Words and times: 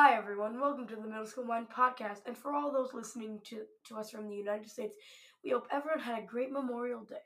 Hi, 0.00 0.14
everyone. 0.14 0.60
Welcome 0.60 0.86
to 0.86 0.94
the 0.94 1.08
Middle 1.08 1.26
School 1.26 1.42
Mind 1.42 1.66
podcast. 1.76 2.20
And 2.26 2.38
for 2.38 2.54
all 2.54 2.70
those 2.70 2.94
listening 2.94 3.40
to, 3.46 3.62
to 3.88 3.96
us 3.96 4.12
from 4.12 4.28
the 4.28 4.36
United 4.36 4.70
States, 4.70 4.94
we 5.42 5.50
hope 5.50 5.66
everyone 5.72 5.98
had 5.98 6.20
a 6.20 6.24
great 6.24 6.52
Memorial 6.52 7.02
Day. 7.02 7.16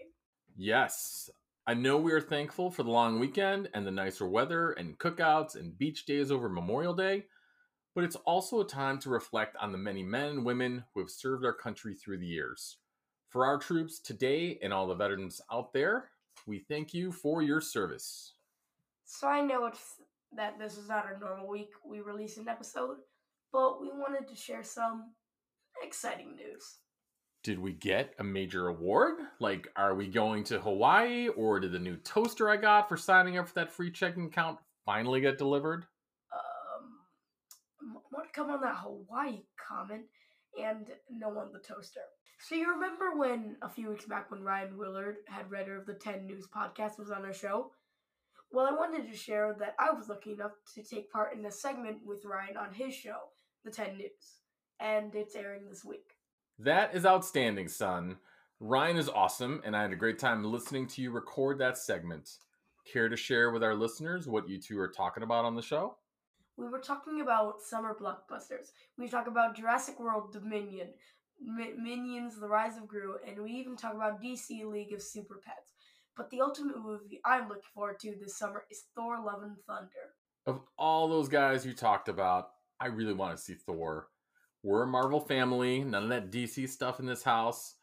Yes, 0.57 1.29
I 1.67 1.75
know 1.75 1.99
we 1.99 2.13
are 2.13 2.21
thankful 2.21 2.71
for 2.71 2.82
the 2.82 2.91
long 2.91 3.21
weekend 3.21 3.69
and 3.75 3.87
the 3.87 3.91
nicer 3.91 4.27
weather 4.27 4.71
and 4.71 4.99
cookouts 4.99 5.55
and 5.55 5.77
beach 5.77 6.07
days 6.07 6.31
over 6.31 6.49
Memorial 6.49 6.95
Day, 6.95 7.25
but 7.95 8.05
it's 8.05 8.17
also 8.17 8.63
a 8.63 8.67
time 8.67 8.99
to 9.00 9.11
reflect 9.11 9.54
on 9.61 9.71
the 9.71 9.77
many 9.77 10.03
men 10.03 10.31
and 10.31 10.46
women 10.46 10.82
who 10.95 11.00
have 11.00 11.11
served 11.11 11.45
our 11.45 11.53
country 11.53 11.95
through 11.95 12.21
the 12.21 12.27
years. 12.27 12.79
For 13.29 13.45
our 13.45 13.59
troops 13.59 13.99
today 13.99 14.59
and 14.63 14.73
all 14.73 14.86
the 14.86 14.95
veterans 14.95 15.43
out 15.53 15.75
there, 15.75 16.09
we 16.46 16.61
thank 16.61 16.95
you 16.95 17.13
for 17.13 17.43
your 17.43 17.61
service. 17.61 18.32
So 19.04 19.29
I 19.29 19.43
know 19.43 19.67
it's 19.67 19.96
that 20.36 20.59
this 20.59 20.77
is 20.77 20.89
not 20.89 21.07
a 21.14 21.18
normal 21.18 21.49
week 21.49 21.71
we 21.85 22.00
release 22.00 22.36
an 22.36 22.49
episode, 22.49 22.99
but 23.53 23.81
we 23.81 23.89
wanted 23.89 24.29
to 24.29 24.36
share 24.36 24.63
some 24.63 25.13
exciting 25.82 26.36
news. 26.36 26.79
Did 27.43 27.58
we 27.58 27.72
get 27.72 28.14
a 28.18 28.25
major 28.25 28.68
award? 28.68 29.18
Like, 29.41 29.68
are 29.75 29.95
we 29.95 30.07
going 30.07 30.45
to 30.45 30.61
Hawaii, 30.61 31.29
or 31.29 31.58
did 31.58 31.72
the 31.72 31.79
new 31.79 31.96
toaster 31.96 32.48
I 32.48 32.56
got 32.56 32.89
for 32.89 32.97
signing 32.97 33.36
up 33.36 33.48
for 33.48 33.55
that 33.55 33.72
free 33.72 33.91
checking 33.91 34.27
account 34.27 34.58
finally 34.86 35.20
get 35.20 35.39
delivered? 35.39 35.84
Um, 36.33 37.98
more 38.12 38.22
to 38.22 38.28
come 38.33 38.48
on 38.48 38.61
that 38.61 38.77
Hawaii 38.77 39.41
comment, 39.69 40.05
and 40.62 40.86
no 41.11 41.30
on 41.30 41.53
the 41.53 41.58
toaster. 41.58 42.00
So 42.39 42.55
you 42.55 42.70
remember 42.70 43.17
when 43.17 43.56
a 43.62 43.69
few 43.69 43.91
weeks 43.91 44.05
back 44.05 44.30
when 44.30 44.42
Ryan 44.42 44.77
Willard, 44.77 45.17
head 45.27 45.50
writer 45.50 45.77
of 45.77 45.86
the 45.86 45.94
10 45.94 46.27
News 46.27 46.47
podcast, 46.47 46.98
was 46.98 47.10
on 47.10 47.25
our 47.25 47.33
show? 47.33 47.72
Well, 48.53 48.67
I 48.67 48.72
wanted 48.72 49.11
to 49.11 49.17
share 49.17 49.56
that 49.61 49.75
I 49.78 49.92
was 49.92 50.11
lucky 50.11 50.33
enough 50.33 50.53
to 50.75 50.83
take 50.83 51.11
part 51.11 51.34
in 51.34 51.47
a 51.47 51.50
segment 51.50 51.98
with 52.05 52.27
Ryan 52.27 52.59
on 52.59 52.75
his 52.75 52.94
show, 52.94 53.17
The 53.64 53.70
10 53.70 53.97
News, 53.97 54.41
and 54.78 55.14
it's 55.14 55.34
airing 55.34 55.69
this 55.70 55.86
week. 55.86 56.19
That 56.59 56.94
is 56.94 57.06
outstanding, 57.06 57.69
son. 57.69 58.19
Ryan 58.61 58.98
is 58.98 59.09
awesome, 59.09 59.62
and 59.64 59.75
I 59.75 59.81
had 59.81 59.92
a 59.92 59.97
great 59.97 60.19
time 60.19 60.44
listening 60.44 60.86
to 60.89 61.03
you 61.03 61.11
record 61.11 61.59
that 61.59 61.78
segment. 61.78 62.36
Care 62.84 63.09
to 63.09 63.17
share 63.17 63.53
with 63.53 63.62
our 63.62 63.75
listeners 63.75 64.28
what 64.28 64.48
you 64.48 64.61
two 64.61 64.78
are 64.78 64.89
talking 64.89 65.22
about 65.22 65.47
on 65.47 65.56
the 65.56 65.62
show? 65.62 65.97
We 66.59 66.69
were 66.69 66.78
talking 66.78 67.22
about 67.22 67.62
summer 67.62 67.97
blockbusters. 67.98 68.72
We 68.98 69.09
talk 69.09 69.28
about 69.28 69.56
Jurassic 69.56 69.98
World 69.98 70.31
Dominion, 70.31 70.89
M- 71.41 71.83
Minions 71.83 72.39
The 72.39 72.48
Rise 72.48 72.77
of 72.77 72.87
Gru, 72.87 73.16
and 73.27 73.42
we 73.42 73.53
even 73.53 73.77
talk 73.77 73.94
about 73.94 74.22
DC 74.22 74.64
League 74.66 74.92
of 74.92 75.00
Super 75.00 75.41
Pets. 75.42 75.72
But 76.16 76.30
the 76.30 76.41
ultimate 76.41 76.78
movie 76.78 77.20
I'm 77.24 77.48
looking 77.48 77.62
forward 77.74 77.98
to 78.00 78.14
this 78.20 78.36
summer 78.36 78.64
is 78.70 78.84
Thor 78.94 79.22
Love 79.24 79.42
and 79.42 79.56
Thunder. 79.66 80.14
Of 80.46 80.60
all 80.77 81.08
those 81.08 81.28
guys 81.28 81.64
you 81.64 81.72
talked 81.72 82.08
about, 82.08 82.50
I 82.78 82.86
really 82.86 83.14
want 83.14 83.36
to 83.36 83.42
see 83.42 83.54
Thor. 83.54 84.08
We're 84.62 84.82
a 84.82 84.86
Marvel 84.86 85.20
family, 85.20 85.82
none 85.82 86.04
of 86.04 86.08
that 86.10 86.30
DC 86.30 86.69
stuff 86.69 87.00
in 87.00 87.06
this 87.06 87.22
house. 87.22 87.74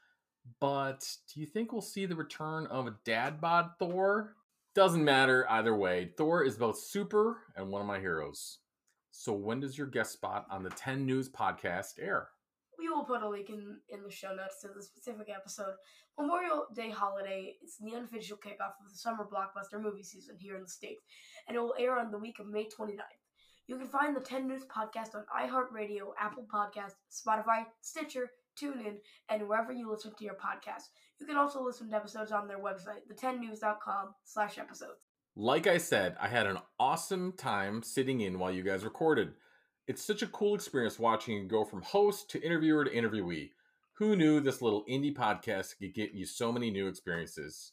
But 0.60 1.06
do 1.34 1.40
you 1.40 1.46
think 1.46 1.72
we'll 1.72 1.82
see 1.82 2.06
the 2.06 2.16
return 2.16 2.68
of 2.68 2.88
a 2.88 2.96
dad 3.04 3.42
bod 3.42 3.72
Thor? 3.80 4.36
Doesn't 4.76 5.04
matter 5.04 5.46
either 5.50 5.76
way. 5.76 6.12
Thor 6.18 6.44
is 6.44 6.58
both 6.58 6.80
super 6.80 7.40
and 7.56 7.70
one 7.70 7.82
of 7.82 7.88
my 7.88 8.00
heroes. 8.00 8.60
So 9.12 9.34
when 9.34 9.60
does 9.60 9.78
your 9.78 9.88
guest 9.88 10.14
spot 10.14 10.46
on 10.50 10.64
the 10.64 10.70
10 10.70 11.06
News 11.06 11.28
podcast 11.30 11.94
air? 12.00 12.30
We 12.80 12.88
will 12.88 13.04
put 13.04 13.24
a 13.24 13.30
link 13.30 13.50
in, 13.50 13.78
in 13.90 14.04
the 14.04 14.12
show 14.12 14.34
notes 14.34 14.62
to 14.62 14.70
the 14.74 14.82
specific 14.82 15.28
episode. 15.30 15.74
Memorial 16.18 16.66
Day 16.74 16.90
holiday 16.90 17.56
is 17.62 17.76
the 17.80 17.96
unofficial 17.96 18.38
kickoff 18.38 18.80
of 18.80 18.90
the 18.90 18.98
summer 18.98 19.28
blockbuster 19.30 19.82
movie 19.82 20.04
season 20.04 20.38
here 20.40 20.56
in 20.56 20.62
the 20.62 20.70
States, 20.70 21.04
and 21.48 21.58
it 21.58 21.60
will 21.60 21.76
air 21.78 22.00
on 22.00 22.10
the 22.10 22.18
week 22.18 22.40
of 22.40 22.48
May 22.48 22.66
29th. 22.66 23.20
You 23.68 23.78
can 23.78 23.88
find 23.88 24.16
the 24.16 24.22
10 24.22 24.48
News 24.48 24.64
podcast 24.66 25.14
on 25.14 25.26
iHeartRadio, 25.38 26.12
Apple 26.20 26.48
Podcasts, 26.52 26.96
Spotify, 27.12 27.66
Stitcher, 27.82 28.32
TuneIn, 28.60 28.96
and 29.30 29.48
wherever 29.48 29.72
you 29.72 29.92
listen 29.92 30.14
to 30.18 30.24
your 30.24 30.36
podcast. 30.36 30.84
You 31.20 31.28
can 31.28 31.38
also 31.38 31.62
listen 31.62 31.90
to 31.90 31.96
episodes 31.96 32.32
on 32.32 32.48
their 32.48 32.60
website, 32.60 33.06
the10news.com 33.12 34.16
slash 34.24 34.58
episodes. 34.58 35.06
Like 35.36 35.68
I 35.68 35.78
said, 35.78 36.16
I 36.20 36.30
had 36.30 36.48
an 36.48 36.58
awesome 36.80 37.34
time 37.34 37.84
sitting 37.84 38.22
in 38.22 38.40
while 38.40 38.52
you 38.52 38.64
guys 38.64 38.84
recorded. 38.84 39.34
It's 39.90 40.06
such 40.06 40.22
a 40.22 40.28
cool 40.28 40.54
experience 40.54 41.00
watching 41.00 41.36
you 41.36 41.44
go 41.46 41.66
from 41.66 41.82
host 41.82 42.30
to 42.30 42.44
interviewer 42.46 42.86
to 42.86 42.92
interviewee. 42.92 43.50
Who 43.94 44.16
knew 44.16 44.40
this 44.40 44.62
little 44.62 44.86
indie 44.88 45.18
podcast 45.18 45.80
could 45.80 45.96
get 45.96 46.14
you 46.14 46.28
so 46.28 46.52
many 46.52 46.70
new 46.70 46.86
experiences? 46.86 47.72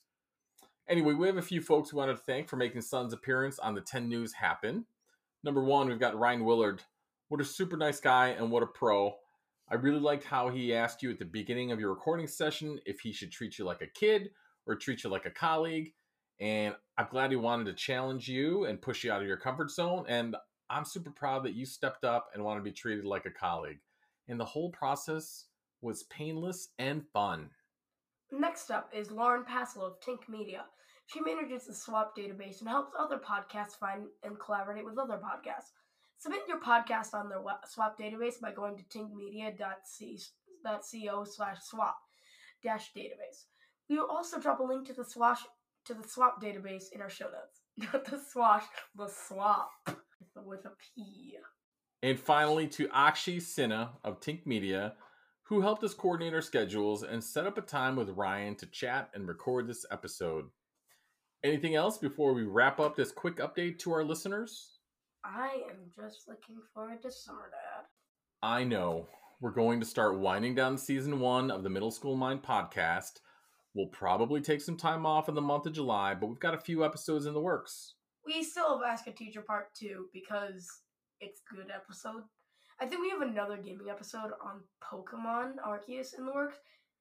Anyway, 0.88 1.12
we 1.12 1.26
have 1.26 1.36
a 1.36 1.42
few 1.42 1.60
folks 1.60 1.92
we 1.92 1.98
wanted 1.98 2.14
to 2.14 2.22
thank 2.22 2.48
for 2.48 2.56
making 2.56 2.80
Son's 2.80 3.12
appearance 3.12 3.58
on 3.58 3.74
the 3.74 3.82
10 3.82 4.08
News 4.08 4.32
happen. 4.32 4.86
Number 5.44 5.62
one, 5.62 5.88
we've 5.88 6.00
got 6.00 6.18
Ryan 6.18 6.46
Willard. 6.46 6.82
What 7.28 7.42
a 7.42 7.44
super 7.44 7.76
nice 7.76 8.00
guy 8.00 8.28
and 8.28 8.50
what 8.50 8.62
a 8.62 8.66
pro. 8.66 9.14
I 9.70 9.74
really 9.74 10.00
liked 10.00 10.24
how 10.24 10.48
he 10.48 10.72
asked 10.72 11.02
you 11.02 11.10
at 11.10 11.18
the 11.18 11.26
beginning 11.26 11.70
of 11.70 11.78
your 11.78 11.90
recording 11.90 12.28
session 12.28 12.80
if 12.86 13.00
he 13.00 13.12
should 13.12 13.30
treat 13.30 13.58
you 13.58 13.66
like 13.66 13.82
a 13.82 13.88
kid 13.88 14.30
or 14.66 14.74
treat 14.74 15.04
you 15.04 15.10
like 15.10 15.26
a 15.26 15.30
colleague. 15.30 15.92
And 16.40 16.74
I'm 16.96 17.08
glad 17.10 17.30
he 17.30 17.36
wanted 17.36 17.66
to 17.66 17.74
challenge 17.74 18.26
you 18.26 18.64
and 18.64 18.80
push 18.80 19.04
you 19.04 19.12
out 19.12 19.20
of 19.20 19.28
your 19.28 19.36
comfort 19.36 19.70
zone. 19.70 20.06
And 20.08 20.34
I'm 20.68 20.84
super 20.84 21.10
proud 21.10 21.44
that 21.44 21.54
you 21.54 21.64
stepped 21.64 22.04
up 22.04 22.30
and 22.34 22.42
want 22.42 22.58
to 22.58 22.64
be 22.64 22.72
treated 22.72 23.04
like 23.04 23.26
a 23.26 23.30
colleague. 23.30 23.78
And 24.28 24.40
the 24.40 24.44
whole 24.44 24.70
process 24.70 25.44
was 25.80 26.02
painless 26.04 26.68
and 26.78 27.04
fun. 27.12 27.50
Next 28.32 28.70
up 28.70 28.90
is 28.92 29.10
Lauren 29.10 29.44
Passell 29.44 29.82
of 29.82 30.00
Tink 30.00 30.28
Media. 30.28 30.64
She 31.06 31.20
manages 31.20 31.66
the 31.66 31.74
SWAP 31.74 32.16
database 32.16 32.60
and 32.60 32.68
helps 32.68 32.92
other 32.98 33.18
podcasts 33.18 33.78
find 33.78 34.06
and 34.24 34.40
collaborate 34.40 34.84
with 34.84 34.98
other 34.98 35.18
podcasts. 35.18 35.70
Submit 36.18 36.48
your 36.48 36.60
podcast 36.60 37.14
on 37.14 37.28
their 37.28 37.40
SWAP 37.64 37.96
database 37.96 38.40
by 38.40 38.50
going 38.50 38.76
to 38.76 38.82
tinkmedia.co 38.84 41.24
slash 41.24 41.62
swap 41.62 41.98
dash 42.64 42.90
database. 42.96 43.44
We 43.88 43.98
will 43.98 44.10
also 44.10 44.40
drop 44.40 44.58
a 44.58 44.64
link 44.64 44.88
to 44.88 44.92
the 44.92 45.04
swash 45.04 45.42
to 45.84 45.94
the 45.94 46.08
swap 46.08 46.42
database 46.42 46.86
in 46.92 47.00
our 47.00 47.10
show 47.10 47.26
notes. 47.26 47.60
Not 47.92 48.06
the 48.06 48.18
swash, 48.18 48.64
the 48.96 49.08
swap 49.08 49.70
with 50.44 50.64
a 50.64 50.72
P. 50.94 51.36
And 52.02 52.18
finally, 52.18 52.66
to 52.68 52.88
Aakshi 52.88 53.38
Sinha 53.38 53.90
of 54.04 54.20
Tink 54.20 54.46
Media, 54.46 54.94
who 55.44 55.60
helped 55.60 55.84
us 55.84 55.94
coordinate 55.94 56.34
our 56.34 56.42
schedules 56.42 57.02
and 57.02 57.22
set 57.22 57.46
up 57.46 57.56
a 57.56 57.62
time 57.62 57.96
with 57.96 58.10
Ryan 58.10 58.56
to 58.56 58.66
chat 58.66 59.10
and 59.14 59.28
record 59.28 59.66
this 59.66 59.86
episode. 59.90 60.46
Anything 61.44 61.74
else 61.74 61.98
before 61.98 62.32
we 62.32 62.42
wrap 62.42 62.80
up 62.80 62.96
this 62.96 63.12
quick 63.12 63.36
update 63.36 63.78
to 63.80 63.92
our 63.92 64.04
listeners? 64.04 64.78
I 65.24 65.62
am 65.70 65.90
just 65.94 66.28
looking 66.28 66.56
forward 66.74 67.02
to 67.02 67.10
summer, 67.10 67.50
Dad. 67.50 67.86
I 68.42 68.64
know. 68.64 69.06
We're 69.40 69.50
going 69.50 69.80
to 69.80 69.86
start 69.86 70.18
winding 70.18 70.54
down 70.54 70.78
season 70.78 71.20
one 71.20 71.50
of 71.50 71.62
the 71.62 71.70
Middle 71.70 71.90
School 71.90 72.16
Mind 72.16 72.42
podcast. 72.42 73.20
We'll 73.74 73.88
probably 73.88 74.40
take 74.40 74.62
some 74.62 74.76
time 74.76 75.04
off 75.04 75.28
in 75.28 75.34
the 75.34 75.42
month 75.42 75.66
of 75.66 75.74
July, 75.74 76.14
but 76.14 76.28
we've 76.28 76.40
got 76.40 76.54
a 76.54 76.58
few 76.58 76.84
episodes 76.84 77.26
in 77.26 77.34
the 77.34 77.40
works. 77.40 77.94
We 78.26 78.42
still 78.42 78.76
have 78.78 78.86
Ask 78.86 79.06
a 79.06 79.12
Teacher 79.12 79.40
Part 79.40 79.72
2 79.78 80.06
because 80.12 80.68
it's 81.20 81.40
a 81.40 81.54
good 81.54 81.70
episode. 81.72 82.24
I 82.80 82.86
think 82.86 83.00
we 83.00 83.10
have 83.10 83.22
another 83.22 83.56
gaming 83.56 83.88
episode 83.88 84.32
on 84.44 84.62
Pokemon 84.82 85.54
Arceus 85.64 86.18
in 86.18 86.26
the 86.26 86.32
works, 86.32 86.56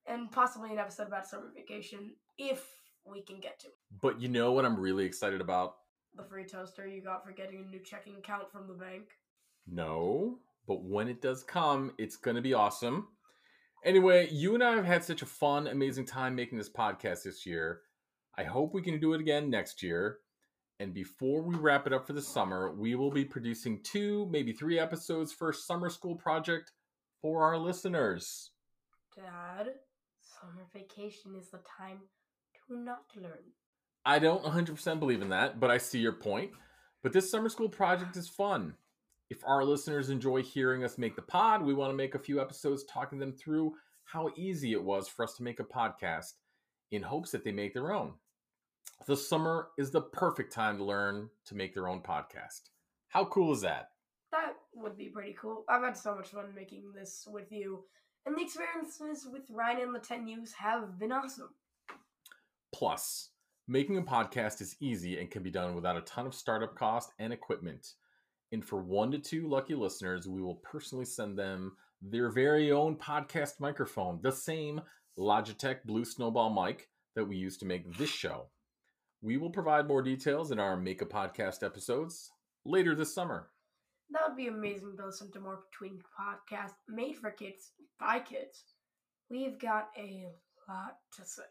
and 0.06 0.31
possibly 0.31 0.72
an 0.72 0.78
episode 0.78 1.08
about 1.08 1.25
summer 1.25 1.52
vacation 1.56 2.12
if 2.38 2.63
we 3.06 3.24
can 3.24 3.40
get 3.40 3.59
to 3.62 3.68
it. 3.68 3.74
But 4.02 4.22
you 4.22 4.30
know 4.30 4.52
what 4.52 4.66
I'm 4.66 4.80
really 4.80 5.03
excited 5.03 5.41
about? 5.41 5.78
The 6.16 6.24
free 6.24 6.46
toaster 6.46 6.88
you 6.88 7.02
got 7.02 7.25
for 7.25 7.31
getting 7.31 7.66
a 7.66 7.72
new 7.72 7.80
checking 7.80 8.18
account 8.18 8.52
from 8.52 8.68
the 8.68 8.75
bank. 8.75 9.06
No, 9.68 10.38
but 10.68 10.84
when 10.84 11.07
it 11.07 11.24
does 11.24 11.44
come, 11.44 11.92
it's 11.97 12.18
going 12.18 12.36
to 12.36 12.42
be 12.42 12.53
awesome. 12.53 13.07
Anyway, 13.84 14.30
you 14.31 14.53
and 14.53 14.63
I 14.63 14.75
have 14.75 14.86
had 14.86 15.04
such 15.04 15.24
a 15.24 15.27
fun, 15.27 15.66
amazing 15.68 16.06
time 16.06 16.36
making 16.36 16.60
this 16.60 16.69
podcast 16.69 17.24
this 17.24 17.48
year. 17.48 17.81
I 18.38 18.44
hope 18.44 18.75
we 18.75 18.83
can 18.83 19.00
do 19.00 19.13
it 19.13 19.22
again 19.22 19.50
next 19.50 19.81
year. 19.81 20.19
And 20.80 20.94
before 20.94 21.42
we 21.42 21.56
wrap 21.56 21.88
it 21.88 21.94
up 21.94 22.06
for 22.06 22.13
the 22.13 22.22
summer, 22.22 22.74
we 22.74 22.95
will 22.95 23.12
be 23.12 23.24
producing 23.24 23.81
two, 23.83 24.27
maybe 24.30 24.51
three 24.51 24.77
episodes 24.77 25.31
for 25.31 25.50
a 25.50 25.54
summer 25.54 25.89
school 25.89 26.16
project 26.16 26.72
for 27.22 27.44
our 27.44 27.57
listeners. 27.57 28.51
Dad, 29.16 29.69
summer 30.19 30.66
vacation 30.74 31.36
is 31.36 31.50
the 31.50 31.62
time 31.77 32.00
to 32.68 32.77
not 32.77 33.06
learn. 33.16 33.54
I 34.06 34.19
don't 34.19 34.44
100% 34.44 35.00
believe 35.00 35.22
in 35.22 35.30
that, 35.30 35.60
but 35.60 35.72
I 35.72 35.77
see 35.77 36.00
your 36.00 36.13
point. 36.13 36.51
But 37.01 37.13
this 37.13 37.31
summer 37.31 37.50
school 37.50 37.69
project 37.69 38.18
is 38.18 38.27
fun. 38.27 38.75
If 39.30 39.44
our 39.45 39.63
listeners 39.63 40.10
enjoy 40.10 40.44
hearing 40.44 40.83
us 40.83 40.98
make 40.98 41.16
the 41.16 41.22
pod, 41.22 41.63
we 41.63 41.74
want 41.74 41.92
to 41.92 41.98
make 41.98 42.16
a 42.16 42.19
few 42.19 42.42
episodes 42.42 42.83
talking 42.83 43.18
them 43.18 43.31
through 43.31 43.74
how 44.04 44.30
easy 44.36 44.74
it 44.74 44.83
was 44.83 45.07
for 45.07 45.24
us 45.24 45.33
to 45.36 45.44
make 45.44 45.60
a 45.60 45.63
podcast 45.63 46.33
in 46.92 47.01
hopes 47.01 47.31
that 47.31 47.44
they 47.44 47.51
make 47.51 47.74
their 47.74 47.92
own. 47.92 48.13
The 49.07 49.15
summer 49.15 49.68
is 49.77 49.92
the 49.92 50.01
perfect 50.01 50.51
time 50.51 50.77
to 50.77 50.83
learn 50.83 51.30
to 51.45 51.56
make 51.56 51.74
their 51.74 51.88
own 51.88 52.01
podcast. 52.01 52.69
How 53.09 53.25
cool 53.25 53.53
is 53.53 53.62
that? 53.62 53.89
That 54.31 54.53
would 54.74 54.97
be 54.97 55.09
pretty 55.09 55.36
cool. 55.39 55.63
I've 55.69 55.83
had 55.83 55.95
so 55.95 56.15
much 56.15 56.30
fun 56.30 56.56
making 56.56 56.92
this 56.94 57.27
with 57.31 57.51
you, 57.51 57.83
and 58.25 58.36
the 58.36 58.42
experiences 58.42 59.27
with 59.31 59.44
Ryan 59.50 59.81
and 59.81 59.95
the 59.95 60.00
10 60.00 60.25
News 60.25 60.53
have 60.53 60.97
been 60.97 61.12
awesome. 61.12 61.50
Plus, 62.74 63.30
making 63.68 63.97
a 63.97 64.01
podcast 64.01 64.59
is 64.59 64.75
easy 64.80 65.19
and 65.19 65.30
can 65.30 65.44
be 65.44 65.51
done 65.51 65.75
without 65.75 65.98
a 65.98 66.01
ton 66.01 66.25
of 66.25 66.33
startup 66.33 66.75
cost 66.75 67.12
and 67.19 67.31
equipment. 67.31 67.94
And 68.51 68.65
for 68.65 68.81
one 68.81 69.12
to 69.12 69.19
two 69.19 69.48
lucky 69.48 69.75
listeners, 69.75 70.27
we 70.27 70.41
will 70.41 70.56
personally 70.56 71.06
send 71.06 71.38
them 71.38 71.77
their 72.01 72.30
very 72.30 72.71
own 72.71 72.95
podcast 72.95 73.59
microphone, 73.59 74.19
the 74.24 74.31
same 74.31 74.81
Logitech 75.18 75.83
Blue 75.86 76.06
Snowball 76.06 76.50
mic 76.50 76.89
that 77.15 77.25
we 77.25 77.38
use 77.38 77.57
to 77.57 77.65
make 77.65 77.98
this 77.98 78.09
show. 78.09 78.48
We 79.21 79.38
will 79.38 79.50
provide 79.50 79.88
more 79.88 80.01
details 80.01 80.51
in 80.51 80.59
our 80.59 80.77
Make 80.77 81.01
a 81.01 81.06
Podcast 81.06 81.63
episodes 81.63 82.31
later 82.65 82.95
this 82.95 83.13
summer. 83.13 83.50
That 84.12 84.21
would 84.27 84.38
be 84.38 84.47
amazing 84.47 84.97
to 84.97 85.06
listen 85.06 85.31
to 85.31 85.39
more 85.39 85.62
between 85.71 86.00
podcasts 86.19 86.75
made 86.88 87.15
for 87.15 87.31
kids 87.31 87.71
by 88.00 88.19
kids. 88.19 88.63
We've 89.29 89.59
got 89.59 89.89
a 89.97 90.25
lot 90.69 90.97
to 91.17 91.25
say. 91.25 91.44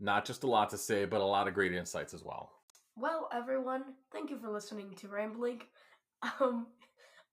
Not 0.00 0.24
just 0.24 0.44
a 0.44 0.46
lot 0.48 0.70
to 0.70 0.78
say, 0.78 1.04
but 1.04 1.20
a 1.20 1.24
lot 1.24 1.48
of 1.48 1.54
great 1.54 1.74
insights 1.74 2.14
as 2.14 2.24
well. 2.24 2.50
Well, 2.96 3.28
everyone, 3.32 3.82
thank 4.12 4.30
you 4.30 4.38
for 4.38 4.50
listening 4.50 4.94
to 4.96 5.08
Rambling. 5.08 5.62
Um, 6.40 6.68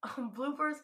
um 0.02 0.32
bloopers. 0.36 0.74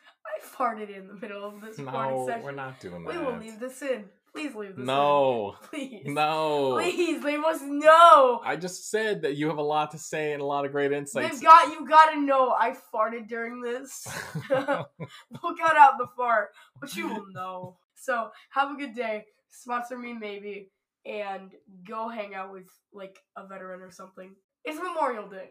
Farted 0.59 0.97
in 0.97 1.07
the 1.07 1.15
middle 1.15 1.45
of 1.45 1.61
this 1.61 1.79
No, 1.79 2.25
session. 2.27 2.43
we're 2.43 2.53
not 2.53 2.81
doing 2.81 3.05
that. 3.05 3.15
We 3.15 3.25
will 3.25 3.39
leave 3.39 3.61
this 3.61 3.81
in. 3.83 4.07
Please 4.33 4.55
leave 4.55 4.77
this 4.77 4.85
No. 4.87 5.55
in. 5.63 5.69
Please. 5.69 6.03
No. 6.07 6.75
Please, 6.75 7.23
they 7.23 7.37
must 7.37 7.63
know. 7.63 8.41
I 8.45 8.57
just 8.57 8.91
said 8.91 9.23
that 9.23 9.37
you 9.37 9.49
have 9.49 9.59
a 9.59 9.63
lot 9.63 9.91
to 9.93 9.99
say 9.99 10.33
and 10.33 10.43
a 10.43 10.45
lot 10.45 10.65
of 10.65 10.73
great 10.73 10.93
insights. 10.93 11.35
They've 11.41 11.43
got 11.43 11.73
you. 11.73 11.87
Gotta 11.89 12.21
know 12.21 12.51
I 12.51 12.75
farted 12.93 13.29
during 13.29 13.61
this. 13.63 14.07
we'll 14.51 15.57
cut 15.57 15.77
out 15.77 15.99
the 15.99 16.09
fart, 16.17 16.51
but 16.81 16.95
you 16.97 17.09
will 17.09 17.27
know. 17.33 17.79
So 17.95 18.31
have 18.51 18.71
a 18.71 18.77
good 18.77 18.95
day. 18.95 19.25
Sponsor 19.51 19.99
me 19.99 20.13
maybe, 20.13 20.71
and 21.07 21.51
go 21.87 22.09
hang 22.09 22.35
out 22.35 22.53
with 22.53 22.69
like 22.93 23.19
a 23.37 23.47
veteran 23.47 23.81
or 23.81 23.91
something. 23.91 24.35
It's 24.65 24.79
Memorial 24.81 25.29
Day. 25.29 25.51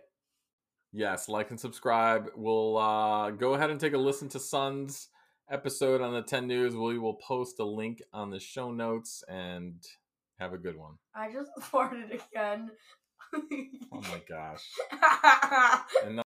Yes, 0.92 1.28
like 1.30 1.50
and 1.52 1.60
subscribe. 1.60 2.30
We'll 2.36 2.78
uh, 2.78 3.32
go 3.32 3.54
ahead 3.54 3.70
and 3.70 3.80
take 3.80 3.94
a 3.94 3.98
listen 3.98 4.30
to 4.30 4.40
Son's 4.40 5.10
episode 5.50 6.02
on 6.02 6.14
the 6.14 6.22
10 6.22 6.48
News. 6.48 6.76
We 6.76 6.98
will 6.98 7.16
post 7.16 7.60
a 7.60 7.66
link 7.66 8.02
on 8.14 8.32
the 8.32 8.40
show 8.40 8.72
notes 8.72 9.24
and 9.28 9.76
have 10.40 10.54
a 10.54 10.58
good 10.58 10.78
one. 10.78 10.94
I 11.16 11.32
just 11.32 11.52
farted 11.72 12.14
again. 12.14 12.72
Oh 13.92 14.02
my 14.02 14.22
gosh. 14.28 14.64
And 16.06 16.20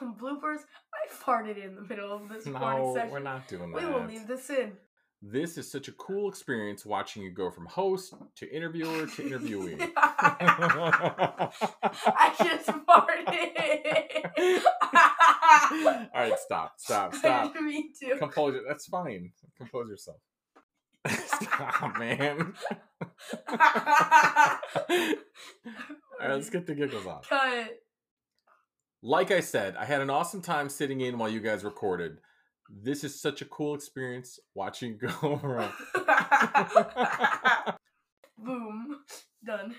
um, 0.00 0.14
bloopers. 0.20 0.60
I 0.92 1.24
farted 1.24 1.62
in 1.62 1.74
the 1.74 1.82
middle 1.82 2.12
of 2.12 2.28
this 2.28 2.46
recording 2.46 2.84
no, 2.84 2.94
session. 2.94 3.10
we're 3.10 3.18
not 3.20 3.48
doing 3.48 3.72
that. 3.72 3.82
We 3.82 3.86
will 3.90 4.04
leave 4.06 4.26
this 4.26 4.50
in. 4.50 4.72
This 5.20 5.58
is 5.58 5.70
such 5.70 5.88
a 5.88 5.92
cool 5.92 6.28
experience 6.28 6.86
watching 6.86 7.24
you 7.24 7.32
go 7.32 7.50
from 7.50 7.66
host 7.66 8.14
to 8.36 8.54
interviewer 8.54 9.06
to 9.06 9.22
interviewee. 9.22 9.90
I 9.96 11.50
just 12.38 12.68
farted. 12.68 14.62
All 16.14 16.22
right, 16.22 16.38
stop, 16.38 16.74
stop, 16.78 17.16
stop. 17.16 17.52
Me 17.60 17.90
too. 18.00 18.14
Compose 18.18 18.54
it. 18.54 18.62
That's 18.68 18.86
fine. 18.86 19.32
Compose 19.56 19.88
yourself. 19.88 20.18
stop, 21.08 21.98
man. 21.98 22.54
All 23.48 23.58
right, 26.20 26.30
let's 26.30 26.50
get 26.50 26.66
the 26.66 26.74
giggles 26.76 27.06
off. 27.06 27.28
Cut. 27.28 27.76
Like 29.02 29.32
I 29.32 29.40
said, 29.40 29.74
I 29.76 29.84
had 29.84 30.00
an 30.00 30.10
awesome 30.10 30.42
time 30.42 30.68
sitting 30.68 31.00
in 31.00 31.18
while 31.18 31.28
you 31.28 31.40
guys 31.40 31.64
recorded. 31.64 32.18
This 32.68 33.02
is 33.02 33.20
such 33.20 33.40
a 33.40 33.46
cool 33.46 33.74
experience 33.74 34.38
watching 34.54 34.98
go 34.98 35.40
around. 35.42 35.72
Boom. 38.38 39.00
Done. 39.44 39.74